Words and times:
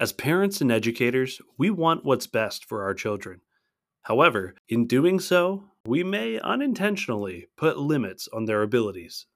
As 0.00 0.12
parents 0.12 0.60
and 0.60 0.70
educators, 0.70 1.40
we 1.58 1.70
want 1.70 2.04
what's 2.04 2.28
best 2.28 2.64
for 2.64 2.84
our 2.84 2.94
children. 2.94 3.40
However, 4.02 4.54
in 4.68 4.86
doing 4.86 5.18
so, 5.18 5.64
we 5.84 6.04
may 6.04 6.38
unintentionally 6.38 7.48
put 7.56 7.78
limits 7.78 8.28
on 8.32 8.44
their 8.44 8.62
abilities. 8.62 9.26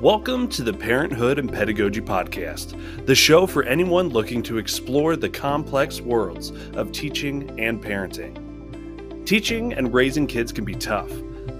Welcome 0.00 0.48
to 0.48 0.64
the 0.64 0.76
Parenthood 0.76 1.38
and 1.38 1.52
Pedagogy 1.52 2.00
Podcast, 2.00 3.06
the 3.06 3.14
show 3.14 3.46
for 3.46 3.62
anyone 3.62 4.08
looking 4.08 4.42
to 4.42 4.58
explore 4.58 5.14
the 5.14 5.30
complex 5.30 6.00
worlds 6.00 6.50
of 6.74 6.90
teaching 6.90 7.54
and 7.60 7.80
parenting. 7.80 9.24
Teaching 9.24 9.74
and 9.74 9.94
raising 9.94 10.26
kids 10.26 10.50
can 10.50 10.64
be 10.64 10.74
tough, 10.74 11.12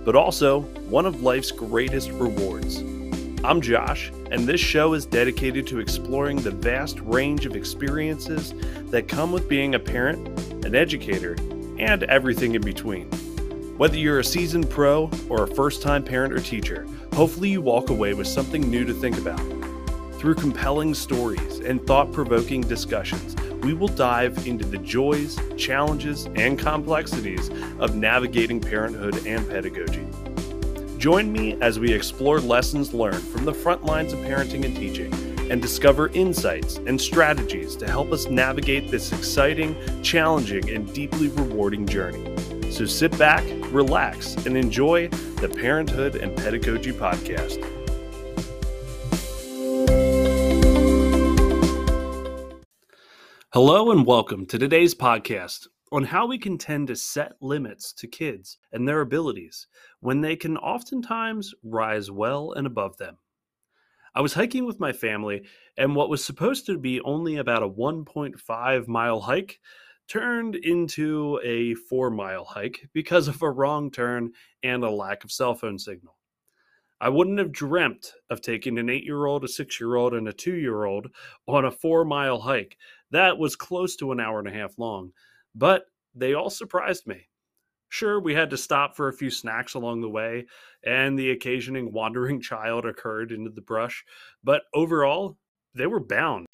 but 0.05 0.17
also 0.17 0.63
one 0.91 1.07
of 1.07 1.23
life's 1.23 1.53
greatest 1.53 2.11
rewards. 2.11 2.83
I'm 3.45 3.61
Josh, 3.61 4.11
and 4.33 4.49
this 4.49 4.61
show 4.61 4.95
is 4.95 5.07
dedicated 5.07 5.65
to 5.69 5.79
exploring 5.79 6.39
the 6.39 6.51
vast 6.51 6.99
range 7.01 7.47
of 7.47 7.55
experiences 7.55 8.53
that 8.91 9.07
come 9.07 9.31
with 9.31 9.49
being 9.49 9.77
a 9.77 9.79
parent, 9.79 10.27
an 10.65 10.75
educator, 10.75 11.35
and 11.79 12.03
everything 12.03 12.57
in 12.57 12.63
between. 12.63 13.09
Whether 13.79 13.97
you're 13.97 14.19
a 14.19 14.25
seasoned 14.25 14.69
pro 14.69 15.09
or 15.29 15.45
a 15.45 15.55
first 15.55 15.83
time 15.83 16.03
parent 16.03 16.33
or 16.33 16.41
teacher, 16.41 16.85
hopefully 17.15 17.51
you 17.51 17.63
walk 17.63 17.91
away 17.91 18.13
with 18.13 18.27
something 18.27 18.69
new 18.69 18.85
to 18.85 18.93
think 18.93 19.17
about. 19.17 19.41
Through 20.19 20.35
compelling 20.35 20.93
stories 20.93 21.61
and 21.61 21.87
thought 21.87 22.13
provoking 22.13 22.63
discussions, 22.63 23.37
we 23.63 23.73
will 23.73 23.87
dive 23.87 24.49
into 24.49 24.65
the 24.65 24.79
joys, 24.79 25.39
challenges, 25.57 26.27
and 26.35 26.59
complexities 26.59 27.51
of 27.79 27.95
navigating 27.95 28.61
parenthood 28.61 29.25
and 29.29 29.49
pedagogy. 29.49 30.09
Join 30.99 31.31
me 31.31 31.57
as 31.61 31.79
we 31.79 31.93
explore 31.93 32.41
lessons 32.41 32.93
learned 32.93 33.23
from 33.23 33.45
the 33.45 33.55
front 33.55 33.85
lines 33.85 34.13
of 34.13 34.19
parenting 34.19 34.65
and 34.65 34.77
teaching 34.77 35.15
and 35.49 35.63
discover 35.63 36.09
insights 36.09 36.79
and 36.79 37.01
strategies 37.01 37.77
to 37.77 37.87
help 37.87 38.11
us 38.11 38.27
navigate 38.27 38.91
this 38.91 39.13
exciting, 39.13 39.77
challenging, 40.03 40.69
and 40.71 40.93
deeply 40.93 41.29
rewarding 41.29 41.87
journey. 41.87 42.35
So 42.73 42.85
sit 42.85 43.17
back, 43.17 43.45
relax, 43.71 44.35
and 44.45 44.57
enjoy 44.57 45.07
the 45.37 45.49
Parenthood 45.49 46.17
and 46.17 46.37
Pedagogy 46.37 46.91
Podcast. 46.91 47.65
Hello, 53.53 53.93
and 53.93 54.05
welcome 54.05 54.47
to 54.47 54.59
today's 54.59 54.97
podcast 54.97 55.69
on 55.93 56.05
how 56.05 56.27
we 56.27 56.39
can 56.39 56.59
tend 56.59 56.89
to 56.89 56.97
set 56.97 57.33
limits 57.41 57.93
to 57.95 58.07
kids 58.07 58.59
and 58.73 58.87
their 58.87 59.01
abilities 59.01 59.67
when 60.01 60.21
they 60.21 60.37
can 60.37 60.57
oftentimes 60.57 61.55
rise 61.63 62.11
well 62.11 62.53
and 62.53 62.67
above 62.67 62.97
them. 62.97 63.17
I 64.15 64.21
was 64.21 64.35
hiking 64.35 64.65
with 64.65 64.81
my 64.81 64.93
family, 64.93 65.45
and 65.77 65.95
what 65.95 66.09
was 66.09 66.25
supposed 66.25 66.67
to 66.67 66.79
be 66.79 67.01
only 67.03 67.37
about 67.37 67.63
a 67.63 67.69
1.5 67.69 68.89
mile 68.89 69.21
hike 69.21 69.61
turned 70.09 70.57
into 70.57 71.39
a 71.45 71.75
four 71.75 72.11
mile 72.11 72.45
hike 72.45 72.89
because 72.93 73.29
of 73.29 73.43
a 73.43 73.51
wrong 73.51 73.91
turn 73.91 74.33
and 74.63 74.83
a 74.83 74.91
lack 74.91 75.23
of 75.23 75.31
cell 75.31 75.55
phone 75.55 75.79
signal. 75.79 76.17
I 77.01 77.11
wouldn't 77.11 77.39
have 77.39 77.53
dreamt 77.53 78.15
of 78.29 78.41
taking 78.41 78.79
an 78.79 78.91
eight 78.91 79.05
year 79.05 79.27
old, 79.27 79.45
a 79.45 79.49
six 79.49 79.79
year 79.79 79.95
old, 79.95 80.15
and 80.15 80.27
a 80.27 80.33
two 80.33 80.57
year 80.57 80.85
old 80.85 81.09
on 81.47 81.65
a 81.65 81.71
four 81.71 82.05
mile 82.05 82.41
hike 82.41 82.77
that 83.11 83.39
was 83.39 83.55
close 83.55 83.95
to 83.97 84.11
an 84.11 84.19
hour 84.19 84.41
and 84.41 84.49
a 84.49 84.53
half 84.53 84.79
long, 84.79 85.13
but 85.55 85.87
they 86.15 86.35
all 86.35 86.51
surprised 86.51 87.07
me. 87.07 87.29
Sure, 87.91 88.21
we 88.21 88.35
had 88.35 88.51
to 88.51 88.57
stop 88.57 88.97
for 88.97 89.09
a 89.09 89.15
few 89.15 89.31
snacks 89.31 89.75
along 89.75 90.01
the 90.01 90.11
way, 90.11 90.47
and 90.85 91.19
the 91.19 91.31
occasioning 91.31 91.93
wandering 91.93 92.41
child 92.43 92.85
occurred 92.85 93.33
into 93.33 93.51
the 93.51 93.63
brush, 93.63 94.05
but 94.45 94.63
overall, 94.75 95.39
they 95.75 95.87
were 95.87 96.01
bound. 96.01 96.47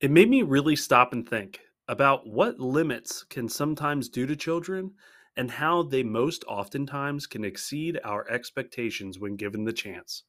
It 0.00 0.10
made 0.10 0.28
me 0.28 0.42
really 0.42 0.76
stop 0.76 1.12
and 1.12 1.26
think 1.26 1.60
about 1.88 2.26
what 2.26 2.60
limits 2.60 3.24
can 3.24 3.48
sometimes 3.48 4.08
do 4.08 4.26
to 4.26 4.36
children 4.36 4.92
and 5.36 5.50
how 5.50 5.82
they 5.82 6.02
most 6.02 6.44
oftentimes 6.48 7.26
can 7.26 7.44
exceed 7.44 8.00
our 8.04 8.28
expectations 8.28 9.18
when 9.18 9.36
given 9.36 9.64
the 9.64 9.72
chance. 9.72 10.24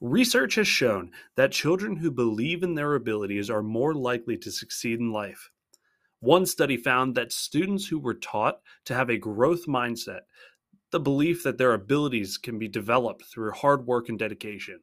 Research 0.00 0.56
has 0.56 0.68
shown 0.68 1.10
that 1.36 1.52
children 1.52 1.96
who 1.96 2.10
believe 2.10 2.62
in 2.62 2.74
their 2.74 2.94
abilities 2.94 3.48
are 3.48 3.62
more 3.62 3.94
likely 3.94 4.36
to 4.38 4.50
succeed 4.50 5.00
in 5.00 5.10
life. 5.10 5.50
One 6.20 6.44
study 6.44 6.76
found 6.76 7.14
that 7.14 7.32
students 7.32 7.86
who 7.86 7.98
were 7.98 8.14
taught 8.14 8.60
to 8.84 8.94
have 8.94 9.08
a 9.08 9.16
growth 9.16 9.66
mindset, 9.66 10.20
the 10.90 11.00
belief 11.00 11.42
that 11.44 11.56
their 11.56 11.72
abilities 11.72 12.36
can 12.36 12.58
be 12.58 12.68
developed 12.68 13.24
through 13.24 13.52
hard 13.52 13.86
work 13.86 14.10
and 14.10 14.18
dedication, 14.18 14.80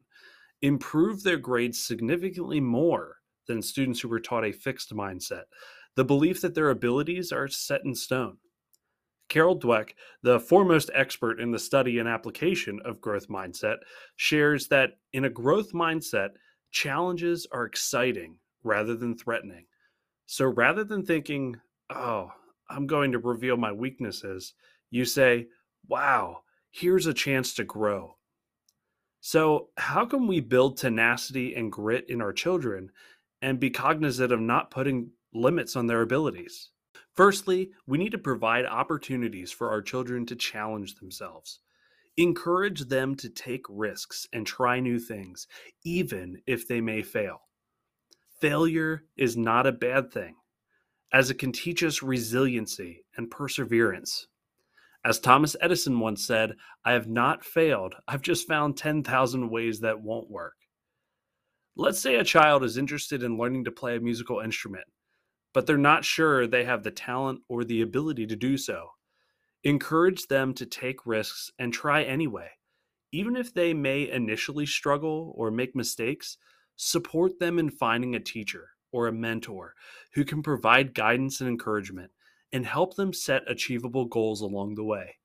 improved 0.62 1.22
their 1.22 1.36
grades 1.36 1.82
significantly 1.82 2.60
more 2.60 3.18
than 3.46 3.62
students 3.62 4.00
who 4.00 4.08
were 4.08 4.18
taught 4.18 4.44
a 4.44 4.52
fixed 4.52 4.92
mindset, 4.92 5.44
the 5.94 6.04
belief 6.04 6.40
that 6.40 6.56
their 6.56 6.70
abilities 6.70 7.30
are 7.30 7.46
set 7.46 7.84
in 7.84 7.94
stone. 7.94 8.38
Carol 9.28 9.58
Dweck, 9.58 9.90
the 10.22 10.40
foremost 10.40 10.90
expert 10.92 11.38
in 11.38 11.52
the 11.52 11.58
study 11.58 12.00
and 12.00 12.08
application 12.08 12.80
of 12.84 13.00
growth 13.00 13.28
mindset, 13.28 13.76
shares 14.16 14.66
that 14.68 14.98
in 15.12 15.24
a 15.24 15.30
growth 15.30 15.72
mindset, 15.72 16.30
challenges 16.72 17.46
are 17.52 17.64
exciting 17.64 18.38
rather 18.64 18.96
than 18.96 19.16
threatening. 19.16 19.66
So 20.30 20.44
rather 20.44 20.84
than 20.84 21.06
thinking, 21.06 21.56
oh, 21.88 22.30
I'm 22.68 22.86
going 22.86 23.12
to 23.12 23.18
reveal 23.18 23.56
my 23.56 23.72
weaknesses, 23.72 24.52
you 24.90 25.06
say, 25.06 25.46
wow, 25.88 26.42
here's 26.70 27.06
a 27.06 27.14
chance 27.14 27.54
to 27.54 27.64
grow. 27.64 28.14
So, 29.20 29.70
how 29.78 30.04
can 30.04 30.26
we 30.26 30.40
build 30.40 30.76
tenacity 30.76 31.54
and 31.54 31.72
grit 31.72 32.10
in 32.10 32.20
our 32.20 32.34
children 32.34 32.90
and 33.40 33.58
be 33.58 33.70
cognizant 33.70 34.30
of 34.30 34.38
not 34.38 34.70
putting 34.70 35.12
limits 35.32 35.76
on 35.76 35.86
their 35.86 36.02
abilities? 36.02 36.72
Firstly, 37.14 37.70
we 37.86 37.96
need 37.96 38.12
to 38.12 38.18
provide 38.18 38.66
opportunities 38.66 39.50
for 39.50 39.70
our 39.70 39.80
children 39.80 40.26
to 40.26 40.36
challenge 40.36 40.96
themselves. 40.96 41.60
Encourage 42.18 42.82
them 42.82 43.14
to 43.14 43.30
take 43.30 43.64
risks 43.70 44.28
and 44.34 44.46
try 44.46 44.78
new 44.78 44.98
things, 44.98 45.46
even 45.84 46.42
if 46.46 46.68
they 46.68 46.82
may 46.82 47.00
fail. 47.00 47.47
Failure 48.40 49.04
is 49.16 49.36
not 49.36 49.66
a 49.66 49.72
bad 49.72 50.12
thing, 50.12 50.36
as 51.12 51.30
it 51.30 51.38
can 51.38 51.50
teach 51.50 51.82
us 51.82 52.02
resiliency 52.02 53.04
and 53.16 53.30
perseverance. 53.30 54.28
As 55.04 55.18
Thomas 55.18 55.56
Edison 55.60 55.98
once 55.98 56.24
said, 56.24 56.54
I 56.84 56.92
have 56.92 57.08
not 57.08 57.44
failed, 57.44 57.94
I've 58.06 58.22
just 58.22 58.46
found 58.46 58.76
10,000 58.76 59.50
ways 59.50 59.80
that 59.80 60.00
won't 60.00 60.30
work. 60.30 60.54
Let's 61.76 62.00
say 62.00 62.16
a 62.16 62.24
child 62.24 62.62
is 62.62 62.76
interested 62.76 63.22
in 63.22 63.38
learning 63.38 63.64
to 63.64 63.72
play 63.72 63.96
a 63.96 64.00
musical 64.00 64.40
instrument, 64.40 64.86
but 65.52 65.66
they're 65.66 65.78
not 65.78 66.04
sure 66.04 66.46
they 66.46 66.64
have 66.64 66.82
the 66.82 66.90
talent 66.90 67.40
or 67.48 67.64
the 67.64 67.82
ability 67.82 68.26
to 68.26 68.36
do 68.36 68.56
so. 68.56 68.88
Encourage 69.64 70.26
them 70.26 70.54
to 70.54 70.66
take 70.66 71.06
risks 71.06 71.50
and 71.58 71.72
try 71.72 72.02
anyway. 72.02 72.50
Even 73.10 73.36
if 73.36 73.52
they 73.52 73.74
may 73.74 74.08
initially 74.10 74.66
struggle 74.66 75.32
or 75.36 75.50
make 75.50 75.74
mistakes, 75.74 76.36
support 76.78 77.38
them 77.38 77.58
in 77.58 77.68
finding 77.68 78.14
a 78.14 78.20
teacher 78.20 78.70
or 78.92 79.08
a 79.08 79.12
mentor 79.12 79.74
who 80.14 80.24
can 80.24 80.42
provide 80.42 80.94
guidance 80.94 81.40
and 81.40 81.50
encouragement 81.50 82.10
and 82.52 82.64
help 82.64 82.94
them 82.94 83.12
set 83.12 83.42
achievable 83.50 84.06
goals 84.06 84.40
along 84.40 84.74
the 84.74 84.84
way. 84.84 85.16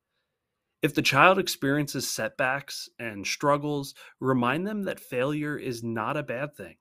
If 0.82 0.94
the 0.94 1.02
child 1.02 1.40
experiences 1.40 2.10
setbacks 2.10 2.90
and 3.00 3.26
struggles, 3.26 3.94
remind 4.20 4.68
them 4.68 4.84
that 4.84 5.00
failure 5.00 5.58
is 5.58 5.84
not 5.84 6.18
a 6.18 6.24
bad 6.24 6.56
thing. 6.58 6.76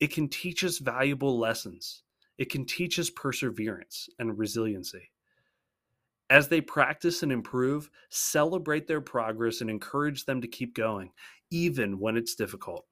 It 0.00 0.12
can 0.12 0.28
teach 0.28 0.64
us 0.64 0.78
valuable 0.78 1.38
lessons. 1.38 2.02
It 2.36 2.50
can 2.50 2.66
teach 2.66 2.98
us 2.98 3.08
perseverance 3.08 4.08
and 4.18 4.36
resiliency. 4.36 5.10
As 6.28 6.48
they 6.48 6.60
practice 6.60 7.22
and 7.22 7.32
improve, 7.32 7.88
celebrate 8.10 8.86
their 8.86 9.00
progress 9.00 9.62
and 9.62 9.70
encourage 9.70 10.26
them 10.26 10.42
to 10.42 10.48
keep 10.48 10.74
going, 10.74 11.10
even 11.50 11.98
when 11.98 12.18
it's 12.18 12.34
difficult. 12.34 12.84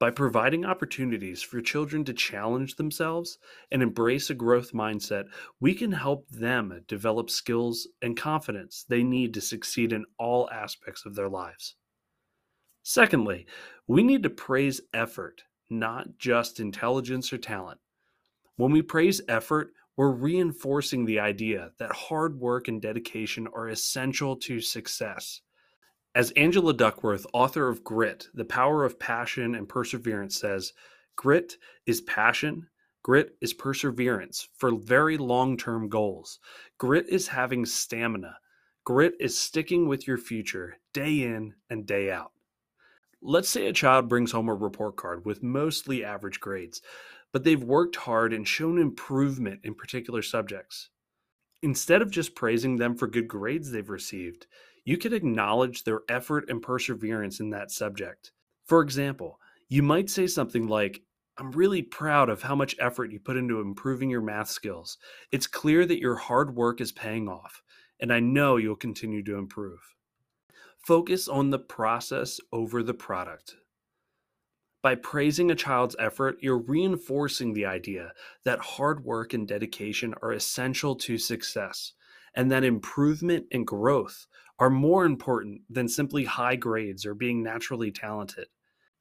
By 0.00 0.10
providing 0.10 0.64
opportunities 0.64 1.42
for 1.42 1.60
children 1.60 2.06
to 2.06 2.14
challenge 2.14 2.76
themselves 2.76 3.36
and 3.70 3.82
embrace 3.82 4.30
a 4.30 4.34
growth 4.34 4.72
mindset, 4.72 5.26
we 5.60 5.74
can 5.74 5.92
help 5.92 6.26
them 6.30 6.82
develop 6.88 7.28
skills 7.28 7.86
and 8.00 8.16
confidence 8.16 8.86
they 8.88 9.02
need 9.02 9.34
to 9.34 9.42
succeed 9.42 9.92
in 9.92 10.06
all 10.18 10.48
aspects 10.50 11.04
of 11.04 11.14
their 11.14 11.28
lives. 11.28 11.76
Secondly, 12.82 13.44
we 13.86 14.02
need 14.02 14.22
to 14.22 14.30
praise 14.30 14.80
effort, 14.94 15.44
not 15.68 16.16
just 16.16 16.60
intelligence 16.60 17.30
or 17.30 17.36
talent. 17.36 17.78
When 18.56 18.72
we 18.72 18.80
praise 18.80 19.20
effort, 19.28 19.74
we're 19.98 20.12
reinforcing 20.12 21.04
the 21.04 21.20
idea 21.20 21.72
that 21.78 21.92
hard 21.92 22.40
work 22.40 22.68
and 22.68 22.80
dedication 22.80 23.46
are 23.54 23.68
essential 23.68 24.34
to 24.36 24.62
success. 24.62 25.42
As 26.12 26.32
Angela 26.32 26.74
Duckworth, 26.74 27.24
author 27.32 27.68
of 27.68 27.84
Grit, 27.84 28.26
The 28.34 28.44
Power 28.44 28.84
of 28.84 28.98
Passion 28.98 29.54
and 29.54 29.68
Perseverance, 29.68 30.40
says, 30.40 30.72
grit 31.14 31.56
is 31.86 32.00
passion, 32.00 32.66
grit 33.04 33.36
is 33.40 33.52
perseverance 33.54 34.48
for 34.56 34.74
very 34.74 35.16
long 35.16 35.56
term 35.56 35.88
goals. 35.88 36.40
Grit 36.78 37.08
is 37.08 37.28
having 37.28 37.64
stamina, 37.64 38.38
grit 38.82 39.14
is 39.20 39.38
sticking 39.38 39.86
with 39.86 40.08
your 40.08 40.18
future 40.18 40.78
day 40.92 41.22
in 41.22 41.54
and 41.68 41.86
day 41.86 42.10
out. 42.10 42.32
Let's 43.22 43.48
say 43.48 43.68
a 43.68 43.72
child 43.72 44.08
brings 44.08 44.32
home 44.32 44.48
a 44.48 44.54
report 44.54 44.96
card 44.96 45.24
with 45.24 45.44
mostly 45.44 46.04
average 46.04 46.40
grades, 46.40 46.82
but 47.32 47.44
they've 47.44 47.62
worked 47.62 47.94
hard 47.94 48.32
and 48.32 48.48
shown 48.48 48.78
improvement 48.78 49.60
in 49.62 49.76
particular 49.76 50.22
subjects. 50.22 50.88
Instead 51.62 52.02
of 52.02 52.10
just 52.10 52.34
praising 52.34 52.78
them 52.78 52.96
for 52.96 53.06
good 53.06 53.28
grades 53.28 53.70
they've 53.70 53.90
received, 53.90 54.46
you 54.84 54.96
can 54.96 55.12
acknowledge 55.12 55.84
their 55.84 56.00
effort 56.08 56.48
and 56.48 56.62
perseverance 56.62 57.40
in 57.40 57.50
that 57.50 57.70
subject. 57.70 58.32
For 58.64 58.82
example, 58.82 59.38
you 59.68 59.82
might 59.82 60.10
say 60.10 60.26
something 60.26 60.66
like, 60.66 61.02
I'm 61.38 61.52
really 61.52 61.82
proud 61.82 62.28
of 62.28 62.42
how 62.42 62.54
much 62.54 62.76
effort 62.78 63.10
you 63.10 63.18
put 63.18 63.36
into 63.36 63.60
improving 63.60 64.10
your 64.10 64.20
math 64.20 64.50
skills. 64.50 64.98
It's 65.32 65.46
clear 65.46 65.86
that 65.86 66.00
your 66.00 66.16
hard 66.16 66.54
work 66.54 66.80
is 66.80 66.92
paying 66.92 67.28
off, 67.28 67.62
and 68.00 68.12
I 68.12 68.20
know 68.20 68.56
you'll 68.56 68.76
continue 68.76 69.22
to 69.24 69.36
improve. 69.36 69.80
Focus 70.86 71.28
on 71.28 71.50
the 71.50 71.58
process 71.58 72.40
over 72.52 72.82
the 72.82 72.94
product. 72.94 73.56
By 74.82 74.94
praising 74.94 75.50
a 75.50 75.54
child's 75.54 75.96
effort, 75.98 76.38
you're 76.40 76.58
reinforcing 76.58 77.52
the 77.52 77.66
idea 77.66 78.12
that 78.44 78.60
hard 78.60 79.04
work 79.04 79.34
and 79.34 79.46
dedication 79.46 80.14
are 80.22 80.32
essential 80.32 80.94
to 80.96 81.18
success, 81.18 81.92
and 82.34 82.50
that 82.50 82.64
improvement 82.64 83.46
and 83.52 83.66
growth 83.66 84.26
are 84.60 84.70
more 84.70 85.06
important 85.06 85.62
than 85.70 85.88
simply 85.88 86.24
high 86.24 86.54
grades 86.54 87.04
or 87.04 87.14
being 87.14 87.42
naturally 87.42 87.90
talented. 87.90 88.46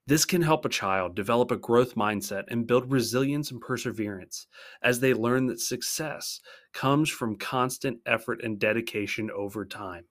This 0.07 0.25
can 0.25 0.41
help 0.41 0.65
a 0.65 0.69
child 0.69 1.15
develop 1.15 1.51
a 1.51 1.57
growth 1.57 1.93
mindset 1.93 2.45
and 2.47 2.65
build 2.65 2.91
resilience 2.91 3.51
and 3.51 3.61
perseverance 3.61 4.47
as 4.81 4.99
they 4.99 5.13
learn 5.13 5.45
that 5.47 5.59
success 5.59 6.39
comes 6.73 7.09
from 7.09 7.35
constant 7.35 7.99
effort 8.07 8.41
and 8.41 8.57
dedication 8.57 9.29
over 9.29 9.65
time. 9.65 10.05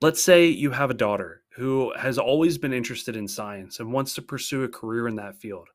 Let's 0.00 0.20
say 0.20 0.46
you 0.46 0.72
have 0.72 0.90
a 0.90 0.94
daughter 0.94 1.42
who 1.54 1.92
has 1.96 2.18
always 2.18 2.58
been 2.58 2.72
interested 2.72 3.16
in 3.16 3.28
science 3.28 3.80
and 3.80 3.92
wants 3.92 4.14
to 4.14 4.22
pursue 4.22 4.64
a 4.64 4.68
career 4.68 5.06
in 5.08 5.16
that 5.16 5.36
field. 5.36 5.68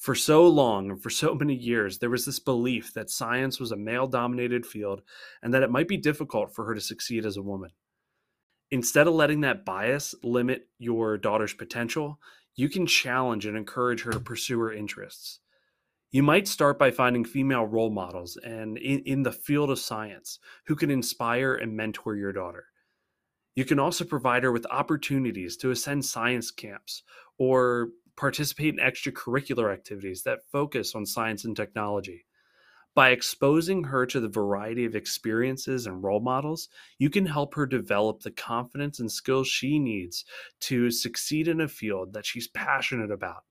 For 0.00 0.14
so 0.14 0.48
long 0.48 0.90
and 0.90 1.02
for 1.02 1.10
so 1.10 1.34
many 1.38 1.54
years, 1.54 1.98
there 1.98 2.10
was 2.10 2.24
this 2.24 2.38
belief 2.40 2.94
that 2.94 3.10
science 3.10 3.60
was 3.60 3.70
a 3.70 3.76
male 3.76 4.06
dominated 4.06 4.64
field 4.64 5.02
and 5.42 5.52
that 5.52 5.62
it 5.62 5.70
might 5.70 5.88
be 5.88 5.98
difficult 5.98 6.54
for 6.54 6.64
her 6.64 6.74
to 6.74 6.80
succeed 6.80 7.26
as 7.26 7.36
a 7.36 7.42
woman. 7.42 7.70
Instead 8.70 9.06
of 9.06 9.14
letting 9.14 9.42
that 9.42 9.64
bias 9.64 10.14
limit 10.22 10.68
your 10.78 11.18
daughter's 11.18 11.52
potential, 11.52 12.18
you 12.54 12.68
can 12.68 12.86
challenge 12.86 13.44
and 13.44 13.56
encourage 13.56 14.02
her 14.02 14.12
to 14.12 14.20
pursue 14.20 14.58
her 14.60 14.72
interests. 14.72 15.40
You 16.12 16.22
might 16.22 16.48
start 16.48 16.78
by 16.78 16.90
finding 16.90 17.24
female 17.24 17.66
role 17.66 17.90
models 17.90 18.38
and 18.42 18.78
in, 18.78 19.00
in 19.00 19.22
the 19.22 19.32
field 19.32 19.70
of 19.70 19.78
science 19.78 20.38
who 20.66 20.76
can 20.76 20.90
inspire 20.90 21.54
and 21.54 21.76
mentor 21.76 22.16
your 22.16 22.32
daughter. 22.32 22.66
You 23.54 23.64
can 23.64 23.78
also 23.78 24.04
provide 24.04 24.44
her 24.44 24.52
with 24.52 24.66
opportunities 24.70 25.56
to 25.58 25.70
attend 25.70 26.04
science 26.04 26.50
camps 26.50 27.02
or 27.38 27.90
participate 28.20 28.74
in 28.74 28.84
extracurricular 28.84 29.72
activities 29.72 30.22
that 30.24 30.46
focus 30.52 30.94
on 30.94 31.06
science 31.06 31.46
and 31.46 31.56
technology. 31.56 32.26
By 32.94 33.10
exposing 33.10 33.84
her 33.84 34.04
to 34.04 34.20
the 34.20 34.28
variety 34.28 34.84
of 34.84 34.94
experiences 34.94 35.86
and 35.86 36.02
role 36.02 36.20
models, 36.20 36.68
you 36.98 37.08
can 37.08 37.24
help 37.24 37.54
her 37.54 37.64
develop 37.64 38.20
the 38.20 38.30
confidence 38.30 39.00
and 39.00 39.10
skills 39.10 39.48
she 39.48 39.78
needs 39.78 40.26
to 40.60 40.90
succeed 40.90 41.48
in 41.48 41.62
a 41.62 41.68
field 41.68 42.12
that 42.12 42.26
she's 42.26 42.48
passionate 42.48 43.10
about. 43.10 43.44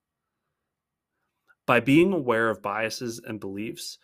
By 1.65 1.79
being 1.79 2.13
aware 2.13 2.49
of 2.51 2.61
biases 2.61 3.19
and 3.25 3.39
beliefs 3.39 3.97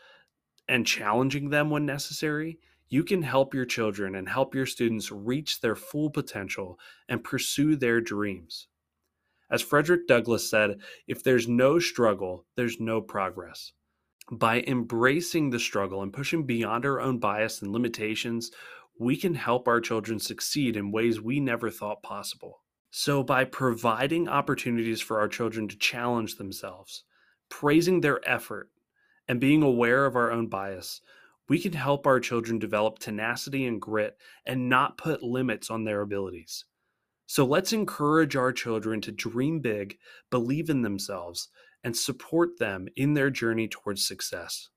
and 0.68 0.88
challenging 0.88 1.50
them 1.50 1.70
when 1.70 1.86
necessary, 1.86 2.58
you 2.90 3.04
can 3.04 3.22
help 3.22 3.54
your 3.54 3.66
children 3.66 4.16
and 4.16 4.28
help 4.28 4.56
your 4.56 4.66
students 4.66 5.12
reach 5.12 5.62
their 5.62 5.76
full 5.76 6.10
potential 6.10 6.80
and 7.08 7.24
pursue 7.24 7.76
their 7.76 8.02
dreams. 8.02 8.68
As 9.56 9.62
Frederick 9.62 10.06
Douglass 10.06 10.50
said, 10.50 10.82
if 11.08 11.24
there's 11.24 11.48
no 11.48 11.80
struggle, 11.80 12.46
there's 12.58 12.78
no 12.82 13.00
progress. 13.00 13.72
By 14.30 14.66
embracing 14.68 15.50
the 15.50 15.62
struggle 15.62 16.02
and 16.02 16.12
pushing 16.12 16.46
beyond 16.46 16.86
our 16.86 17.00
own 17.00 17.20
bias 17.20 17.62
and 17.62 17.72
limitations, 17.72 18.52
we 19.00 19.16
can 19.16 19.34
help 19.34 19.70
our 19.70 19.80
children 19.80 20.20
succeed 20.20 20.76
in 20.76 20.92
ways 20.92 21.22
we 21.22 21.40
never 21.40 21.70
thought 21.70 22.04
possible. 22.04 22.64
So, 22.92 23.24
by 23.24 23.46
providing 23.46 24.28
opportunities 24.28 25.00
for 25.00 25.22
our 25.22 25.30
children 25.30 25.70
to 25.70 25.78
challenge 25.78 26.36
themselves, 26.36 27.06
praising 27.48 28.02
their 28.02 28.20
effort, 28.30 28.72
and 29.26 29.40
being 29.40 29.64
aware 29.64 30.06
of 30.06 30.18
our 30.18 30.34
own 30.34 30.48
bias, 30.48 31.00
we 31.48 31.60
can 31.60 31.72
help 31.72 32.06
our 32.06 32.20
children 32.20 32.60
develop 32.60 33.00
tenacity 33.00 33.66
and 33.66 33.82
grit 33.82 34.18
and 34.46 34.68
not 34.68 34.98
put 34.98 35.24
limits 35.24 35.70
on 35.70 35.86
their 35.86 36.02
abilities. 36.02 36.66
So 37.28 37.46
let's 37.46 37.74
encourage 37.74 38.36
our 38.36 38.52
children 38.52 39.02
to 39.02 39.12
dream 39.12 39.60
big, 39.60 39.98
believe 40.30 40.70
in 40.70 40.82
themselves, 40.82 41.50
and 41.84 41.96
support 41.96 42.60
them 42.60 42.88
in 42.96 43.14
their 43.14 43.30
journey 43.30 43.68
towards 43.68 44.06
success. 44.06 44.70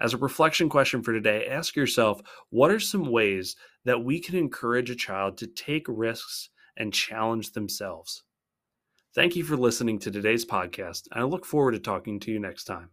As 0.00 0.14
a 0.14 0.18
reflection 0.18 0.70
question 0.70 1.02
for 1.02 1.12
today, 1.12 1.46
ask 1.46 1.76
yourself 1.76 2.22
what 2.48 2.70
are 2.70 2.80
some 2.80 3.10
ways 3.10 3.56
that 3.84 4.02
we 4.02 4.18
can 4.18 4.34
encourage 4.34 4.90
a 4.90 4.94
child 4.94 5.36
to 5.38 5.46
take 5.46 5.84
risks 5.88 6.48
and 6.76 6.92
challenge 6.92 7.52
themselves? 7.52 8.22
Thank 9.14 9.36
you 9.36 9.44
for 9.44 9.56
listening 9.56 9.98
to 10.00 10.10
today's 10.10 10.46
podcast, 10.46 11.08
and 11.10 11.20
I 11.20 11.24
look 11.24 11.44
forward 11.44 11.72
to 11.72 11.80
talking 11.80 12.18
to 12.20 12.30
you 12.30 12.38
next 12.38 12.64
time. 12.64 12.90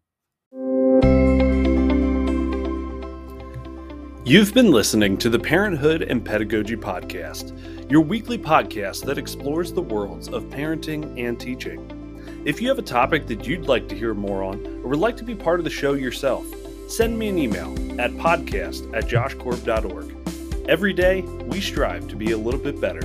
You've 4.28 4.54
been 4.54 4.72
listening 4.72 5.16
to 5.20 5.30
the 5.30 5.40
Parenthood 5.40 6.02
and 6.02 6.24
Pedagogy 6.24 6.76
Podcast, 6.76 7.90
your 7.90 8.02
weekly 8.02 8.38
podcast 8.38 9.06
that 9.06 9.18
explores 9.18 9.72
the 9.72 9.82
worlds 9.82 10.28
of 10.28 10.44
parenting 10.50 11.18
and 11.18 11.40
teaching. 11.40 12.44
If 12.44 12.60
you 12.60 12.68
have 12.68 12.78
a 12.78 12.82
topic 12.82 13.26
that 13.28 13.48
you'd 13.48 13.70
like 13.70 13.88
to 13.88 13.96
hear 13.96 14.14
more 14.14 14.44
on 14.44 14.66
or 14.84 14.90
would 14.90 15.00
like 15.00 15.16
to 15.16 15.24
be 15.24 15.34
part 15.34 15.62
of 15.62 15.64
the 15.64 15.70
show 15.70 15.94
yourself, 15.94 16.46
send 16.90 17.18
me 17.18 17.30
an 17.30 17.38
email 17.38 17.72
at 18.02 18.12
podcast 18.16 18.94
at 18.94 19.06
joshcorb.org. 19.06 20.68
Every 20.68 20.92
day, 20.92 21.22
we 21.22 21.62
strive 21.62 22.10
to 22.10 22.18
be 22.18 22.34
a 22.34 22.38
little 22.38 22.60
bit 22.60 22.82
better. 22.82 23.04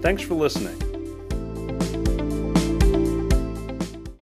Thanks 0.00 0.22
for 0.22 0.36
listening. 0.36 0.85